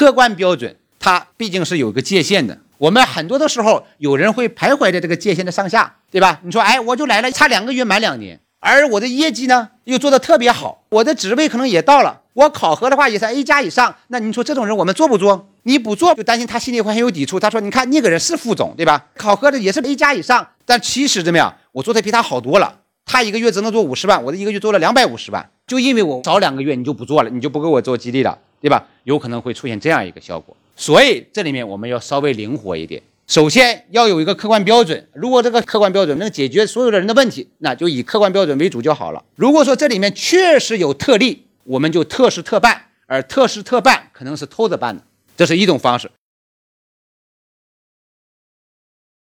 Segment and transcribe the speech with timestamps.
[0.00, 2.56] 客观标准它毕竟是有个界限的。
[2.78, 6.40] 我们很多的时候，有人会徘徊在这个界限的上下，对吧？
[6.42, 13.94] 你说，哎，我就来了，差两个月满两年，而我的业绩呢又做得特别好，我的职位可能也到了，我考核的话也是 A 加以上。
[14.08, 15.50] 那你说这种人我们做不做？
[15.64, 17.38] 你不做就担心他心里会很有抵触。
[17.38, 19.08] 他说，你看那个人是副总，对吧？
[19.18, 21.54] 考核的也是 A 加以上，但其实怎么样？
[21.72, 22.78] 我做的比他好多了。
[23.04, 28.86] 他一个月只能做五十万，我的一个月做了两百五十万，就因为我早两个月你就不做了，你就不给我做激励了，对吧？
[29.04, 30.56] 有可能会出现这样一个效果。
[30.76, 33.02] 所以这里面我们要稍微灵活一点。
[33.26, 39.22] 首先要有一个客观标准，如果这个客观标准能解决所有的人的问题，那就以客观标准为主就好了。
[39.36, 45.02] 如果说这里面确实有特例，我们就特事特办，而特事特办可能是偷着办的，
[45.36, 46.10] 这是一种方式。